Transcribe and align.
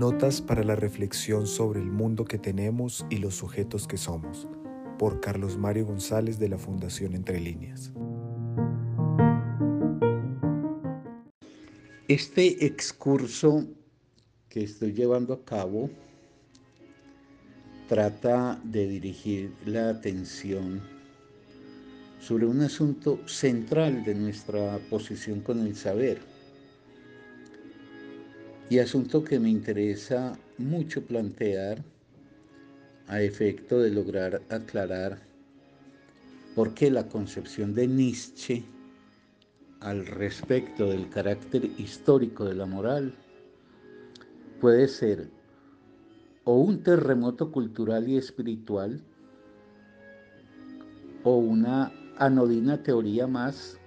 Notas 0.00 0.40
para 0.40 0.64
la 0.64 0.76
reflexión 0.76 1.46
sobre 1.46 1.78
el 1.78 1.90
mundo 1.90 2.24
que 2.24 2.38
tenemos 2.38 3.04
y 3.10 3.18
los 3.18 3.34
sujetos 3.34 3.86
que 3.86 3.98
somos, 3.98 4.48
por 4.98 5.20
Carlos 5.20 5.58
Mario 5.58 5.84
González 5.84 6.38
de 6.38 6.48
la 6.48 6.56
Fundación 6.56 7.12
Entre 7.12 7.38
Líneas. 7.38 7.92
Este 12.08 12.64
excurso 12.64 13.66
que 14.48 14.64
estoy 14.64 14.94
llevando 14.94 15.34
a 15.34 15.44
cabo 15.44 15.90
trata 17.86 18.58
de 18.64 18.88
dirigir 18.88 19.52
la 19.66 19.90
atención 19.90 20.80
sobre 22.20 22.46
un 22.46 22.62
asunto 22.62 23.20
central 23.28 24.02
de 24.02 24.14
nuestra 24.14 24.78
posición 24.88 25.40
con 25.40 25.60
el 25.60 25.76
saber 25.76 26.39
y 28.70 28.78
asunto 28.78 29.24
que 29.24 29.40
me 29.40 29.50
interesa 29.50 30.38
mucho 30.56 31.04
plantear 31.04 31.82
a 33.08 33.20
efecto 33.20 33.80
de 33.80 33.90
lograr 33.90 34.42
aclarar 34.48 35.18
por 36.54 36.72
qué 36.72 36.88
la 36.88 37.08
concepción 37.08 37.74
de 37.74 37.88
Nietzsche 37.88 38.62
al 39.80 40.06
respecto 40.06 40.88
del 40.88 41.08
carácter 41.08 41.64
histórico 41.78 42.44
de 42.44 42.54
la 42.54 42.66
moral 42.66 43.12
puede 44.60 44.86
ser 44.86 45.28
o 46.44 46.60
un 46.60 46.84
terremoto 46.84 47.50
cultural 47.50 48.08
y 48.08 48.18
espiritual 48.18 49.02
o 51.24 51.38
una 51.38 51.92
anodina 52.18 52.80
teoría 52.84 53.26
más 53.26 53.80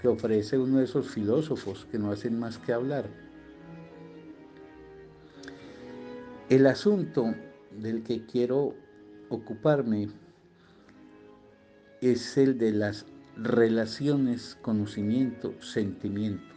que 0.00 0.08
ofrece 0.08 0.58
uno 0.58 0.78
de 0.78 0.84
esos 0.84 1.08
filósofos 1.08 1.86
que 1.92 1.98
no 1.98 2.10
hacen 2.10 2.38
más 2.40 2.58
que 2.58 2.72
hablar. 2.72 3.08
El 6.50 6.66
asunto 6.66 7.34
del 7.70 8.02
que 8.02 8.26
quiero 8.26 8.74
ocuparme 9.30 10.10
es 12.02 12.36
el 12.36 12.58
de 12.58 12.70
las 12.70 13.06
relaciones 13.38 14.58
conocimiento-sentimiento. 14.60 16.54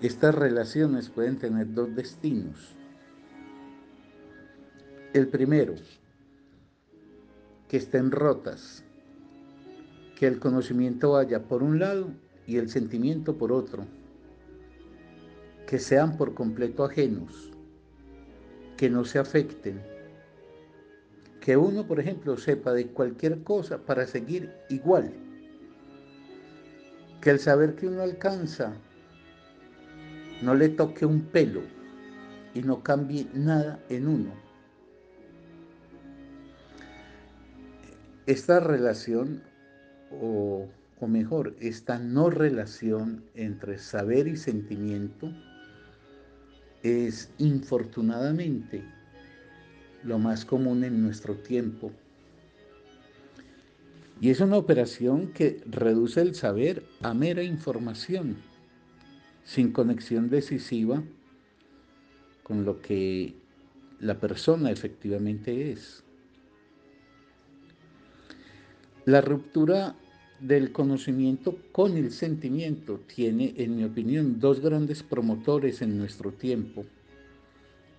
Estas 0.00 0.32
relaciones 0.32 1.08
pueden 1.08 1.38
tener 1.38 1.74
dos 1.74 1.92
destinos. 1.96 2.76
El 5.12 5.26
primero, 5.26 5.74
que 7.66 7.78
estén 7.78 8.12
rotas, 8.12 8.84
que 10.16 10.28
el 10.28 10.38
conocimiento 10.38 11.12
vaya 11.12 11.42
por 11.42 11.64
un 11.64 11.80
lado 11.80 12.10
y 12.46 12.58
el 12.58 12.68
sentimiento 12.68 13.36
por 13.36 13.50
otro, 13.50 13.86
que 15.66 15.78
sean 15.78 16.16
por 16.16 16.34
completo 16.34 16.84
ajenos, 16.84 17.50
que 18.76 18.90
no 18.90 19.04
se 19.04 19.18
afecten, 19.18 19.80
que 21.40 21.56
uno, 21.56 21.86
por 21.86 22.00
ejemplo, 22.00 22.36
sepa 22.36 22.72
de 22.72 22.86
cualquier 22.88 23.42
cosa 23.42 23.78
para 23.78 24.06
seguir 24.06 24.50
igual, 24.70 25.12
que 27.20 27.30
el 27.30 27.38
saber 27.38 27.74
que 27.74 27.86
uno 27.86 28.02
alcanza 28.02 28.74
no 30.42 30.54
le 30.54 30.68
toque 30.68 31.06
un 31.06 31.22
pelo 31.22 31.62
y 32.54 32.62
no 32.62 32.82
cambie 32.82 33.26
nada 33.34 33.78
en 33.88 34.08
uno. 34.08 34.32
Esta 38.26 38.60
relación, 38.60 39.42
o, 40.10 40.68
mejor, 41.06 41.54
esta 41.60 41.98
no 41.98 42.30
relación 42.30 43.24
entre 43.34 43.76
saber 43.76 44.26
y 44.26 44.38
sentimiento, 44.38 45.30
es 46.84 47.30
infortunadamente 47.38 48.84
lo 50.04 50.18
más 50.18 50.44
común 50.44 50.84
en 50.84 51.02
nuestro 51.02 51.34
tiempo. 51.34 51.90
Y 54.20 54.28
es 54.28 54.40
una 54.40 54.58
operación 54.58 55.32
que 55.32 55.62
reduce 55.66 56.20
el 56.20 56.34
saber 56.34 56.84
a 57.00 57.14
mera 57.14 57.42
información, 57.42 58.36
sin 59.44 59.72
conexión 59.72 60.28
decisiva 60.28 61.02
con 62.42 62.66
lo 62.66 62.82
que 62.82 63.34
la 63.98 64.20
persona 64.20 64.70
efectivamente 64.70 65.72
es. 65.72 66.04
La 69.06 69.22
ruptura 69.22 69.96
del 70.40 70.72
conocimiento 70.72 71.56
con 71.72 71.96
el 71.96 72.10
sentimiento 72.10 73.00
tiene, 73.06 73.54
en 73.56 73.76
mi 73.76 73.84
opinión, 73.84 74.40
dos 74.40 74.60
grandes 74.60 75.02
promotores 75.02 75.82
en 75.82 75.98
nuestro 75.98 76.32
tiempo, 76.32 76.84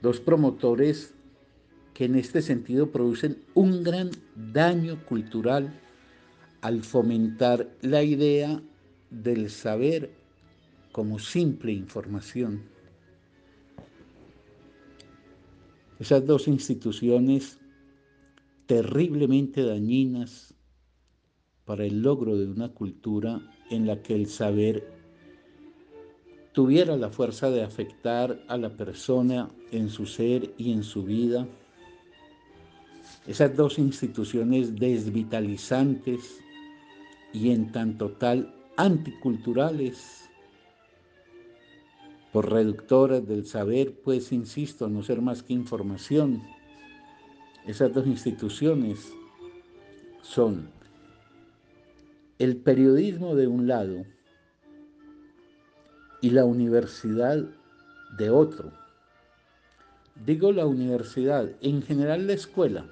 dos 0.01 0.19
promotores 0.19 1.13
que 1.93 2.05
en 2.05 2.15
este 2.15 2.41
sentido 2.41 2.91
producen 2.91 3.37
un 3.53 3.83
gran 3.83 4.11
daño 4.35 5.03
cultural 5.05 5.79
al 6.61 6.83
fomentar 6.83 7.69
la 7.81 8.03
idea 8.03 8.61
del 9.09 9.49
saber 9.49 10.11
como 10.91 11.19
simple 11.19 11.71
información. 11.71 12.63
Esas 15.99 16.25
dos 16.25 16.47
instituciones 16.47 17.59
terriblemente 18.65 19.63
dañinas 19.63 20.54
para 21.65 21.85
el 21.85 22.01
logro 22.01 22.37
de 22.37 22.45
una 22.45 22.69
cultura 22.69 23.41
en 23.69 23.87
la 23.87 24.01
que 24.01 24.15
el 24.15 24.27
saber 24.27 24.87
tuviera 26.53 26.95
la 26.95 27.09
fuerza 27.09 27.49
de 27.49 27.63
afectar 27.63 28.39
a 28.47 28.57
la 28.57 28.69
persona 28.69 29.49
en 29.71 29.89
su 29.89 30.05
ser 30.05 30.53
y 30.57 30.71
en 30.71 30.83
su 30.83 31.03
vida. 31.03 31.47
Esas 33.27 33.55
dos 33.55 33.77
instituciones 33.79 34.75
desvitalizantes 34.75 36.39
y 37.33 37.51
en 37.51 37.71
tanto 37.71 38.11
tal 38.11 38.53
anticulturales, 38.77 40.29
por 42.31 42.51
reductoras 42.51 43.25
del 43.25 43.45
saber, 43.45 44.01
pues 44.03 44.31
insisto, 44.31 44.89
no 44.89 45.03
ser 45.03 45.21
más 45.21 45.41
que 45.41 45.53
información. 45.53 46.43
Esas 47.65 47.93
dos 47.93 48.05
instituciones 48.07 49.09
son 50.21 50.69
el 52.37 52.57
periodismo 52.57 53.35
de 53.35 53.47
un 53.47 53.67
lado 53.67 54.05
y 56.21 56.31
la 56.31 56.43
universidad 56.45 57.45
de 58.17 58.29
otro. 58.29 58.71
Digo 60.25 60.51
la 60.51 60.65
universidad, 60.65 61.49
en 61.61 61.81
general 61.81 62.27
la 62.27 62.33
escuela, 62.33 62.85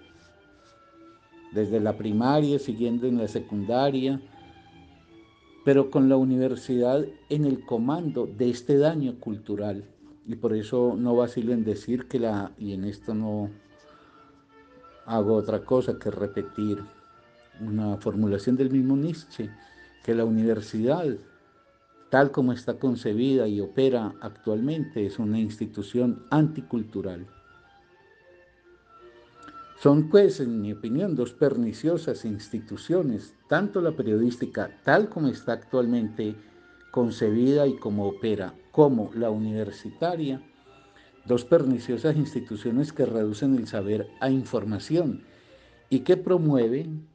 desde 1.54 1.80
la 1.80 1.98
primaria, 1.98 2.59
siguiendo 2.59 3.08
en 3.08 3.18
la 3.18 3.28
secundaria, 3.28 4.22
pero 5.66 5.90
con 5.90 6.10
la 6.10 6.18
universidad 6.18 7.06
en 7.30 7.46
el 7.46 7.66
comando 7.66 8.28
de 8.28 8.50
este 8.50 8.78
daño 8.78 9.20
cultural. 9.20 9.86
Y 10.25 10.36
por 10.36 10.54
eso 10.54 10.96
no 10.98 11.16
vacilo 11.16 11.54
en 11.54 11.64
decir 11.64 12.08
que 12.08 12.20
la, 12.20 12.52
y 12.58 12.74
en 12.74 12.86
esto 12.86 13.14
no 13.14 13.50
hago 15.06 15.36
otra 15.36 15.64
cosa 15.64 16.00
que 16.00 16.12
repetir, 16.12 16.84
una 17.59 17.97
formulación 17.97 18.56
del 18.56 18.72
mismo 18.72 18.96
Nietzsche, 18.96 19.50
que 20.03 20.14
la 20.14 20.25
universidad, 20.25 21.06
tal 22.09 22.31
como 22.31 22.53
está 22.53 22.78
concebida 22.80 23.47
y 23.47 23.62
opera 23.62 24.14
actualmente, 24.22 25.06
es 25.06 25.19
una 25.19 25.40
institución 25.40 26.24
anticultural. 26.30 27.28
Son 29.81 30.09
pues, 30.09 30.40
en 30.40 30.62
mi 30.62 30.72
opinión, 30.72 31.16
dos 31.16 31.34
perniciosas 31.34 32.24
instituciones, 32.24 33.36
tanto 33.50 33.81
la 33.81 33.92
periodística 33.92 34.72
tal 34.84 35.09
como 35.09 35.28
está 35.28 35.53
actualmente 35.53 36.36
concebida 36.92 37.68
y 37.68 37.75
como 37.75 38.07
opera, 38.07 38.54
como 38.72 39.12
la 39.13 39.30
universitaria, 39.30 40.42
dos 41.25 41.44
perniciosas 41.44 42.16
instituciones 42.16 42.94
que 42.94 43.06
reducen 43.06 43.56
el 43.56 43.68
saber 43.68 44.07
a 44.19 44.30
información 44.30 45.24
y 45.89 46.00
que 46.00 46.18
promueven 46.18 47.07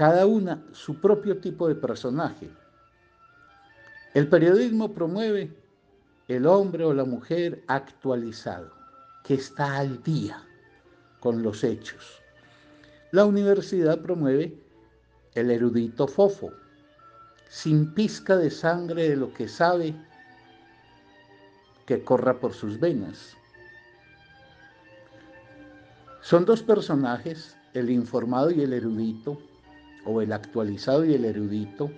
cada 0.00 0.24
una 0.24 0.64
su 0.72 0.98
propio 0.98 1.36
tipo 1.40 1.68
de 1.68 1.74
personaje. 1.74 2.48
El 4.14 4.30
periodismo 4.30 4.94
promueve 4.94 5.54
el 6.26 6.46
hombre 6.46 6.86
o 6.86 6.94
la 6.94 7.04
mujer 7.04 7.62
actualizado, 7.66 8.72
que 9.22 9.34
está 9.34 9.76
al 9.76 10.02
día 10.02 10.42
con 11.20 11.42
los 11.42 11.62
hechos. 11.62 12.22
La 13.10 13.26
universidad 13.26 14.00
promueve 14.00 14.58
el 15.34 15.50
erudito 15.50 16.08
fofo, 16.08 16.50
sin 17.50 17.92
pizca 17.92 18.38
de 18.38 18.50
sangre 18.50 19.06
de 19.06 19.16
lo 19.16 19.34
que 19.34 19.48
sabe 19.48 19.94
que 21.84 22.02
corra 22.02 22.40
por 22.40 22.54
sus 22.54 22.80
venas. 22.80 23.36
Son 26.22 26.46
dos 26.46 26.62
personajes, 26.62 27.54
el 27.74 27.90
informado 27.90 28.50
y 28.50 28.62
el 28.62 28.72
erudito, 28.72 29.36
o 30.04 30.22
el 30.22 30.32
actualizado 30.32 31.04
y 31.04 31.14
el 31.14 31.24
erudito, 31.24 31.90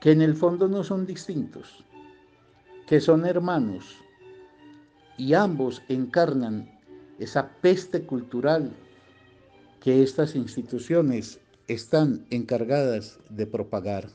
que 0.00 0.12
en 0.12 0.22
el 0.22 0.34
fondo 0.34 0.68
no 0.68 0.84
son 0.84 1.06
distintos. 1.06 1.84
que 2.88 3.00
son 3.00 3.26
hermanos 3.26 3.98
y 5.18 5.34
ambos 5.34 5.82
encarnan 5.88 6.70
esa 7.18 7.50
peste 7.60 8.06
cultural 8.06 8.72
que 9.82 10.02
estas 10.02 10.34
instituciones 10.34 11.38
están 11.66 12.24
encargadas 12.30 13.18
de 13.28 13.46
propagar. 13.46 14.08